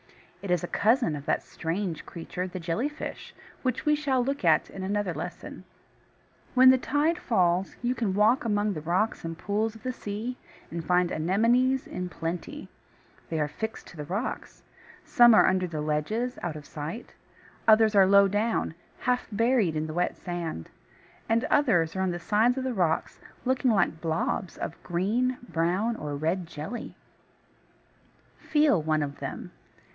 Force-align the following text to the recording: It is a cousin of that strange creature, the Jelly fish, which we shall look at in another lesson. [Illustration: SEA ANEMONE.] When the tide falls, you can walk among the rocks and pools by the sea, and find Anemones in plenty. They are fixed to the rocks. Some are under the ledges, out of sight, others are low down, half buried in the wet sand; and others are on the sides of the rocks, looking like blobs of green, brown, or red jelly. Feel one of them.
It 0.41 0.49
is 0.49 0.63
a 0.63 0.67
cousin 0.67 1.15
of 1.15 1.27
that 1.27 1.43
strange 1.43 2.03
creature, 2.07 2.47
the 2.47 2.59
Jelly 2.59 2.89
fish, 2.89 3.35
which 3.61 3.85
we 3.85 3.93
shall 3.93 4.25
look 4.25 4.43
at 4.43 4.71
in 4.71 4.81
another 4.81 5.13
lesson. 5.13 5.63
[Illustration: 5.63 5.75
SEA 5.75 6.39
ANEMONE.] 6.39 6.53
When 6.55 6.69
the 6.71 6.77
tide 7.13 7.17
falls, 7.23 7.75
you 7.83 7.93
can 7.93 8.15
walk 8.15 8.43
among 8.43 8.73
the 8.73 8.81
rocks 8.81 9.23
and 9.23 9.37
pools 9.37 9.75
by 9.75 9.81
the 9.83 9.91
sea, 9.91 10.37
and 10.71 10.83
find 10.83 11.11
Anemones 11.11 11.85
in 11.85 12.09
plenty. 12.09 12.67
They 13.29 13.39
are 13.39 13.47
fixed 13.47 13.85
to 13.89 13.97
the 13.97 14.05
rocks. 14.05 14.63
Some 15.05 15.35
are 15.35 15.45
under 15.45 15.67
the 15.67 15.81
ledges, 15.81 16.39
out 16.41 16.55
of 16.55 16.65
sight, 16.65 17.13
others 17.67 17.93
are 17.93 18.07
low 18.07 18.27
down, 18.27 18.73
half 19.01 19.27
buried 19.31 19.75
in 19.75 19.85
the 19.85 19.93
wet 19.93 20.17
sand; 20.17 20.69
and 21.29 21.43
others 21.43 21.95
are 21.95 22.01
on 22.01 22.09
the 22.09 22.17
sides 22.19 22.57
of 22.57 22.63
the 22.63 22.73
rocks, 22.73 23.19
looking 23.45 23.69
like 23.69 24.01
blobs 24.01 24.57
of 24.57 24.81
green, 24.81 25.37
brown, 25.47 25.95
or 25.95 26.15
red 26.15 26.47
jelly. 26.47 26.95
Feel 28.39 28.81
one 28.81 29.03
of 29.03 29.19
them. 29.19 29.51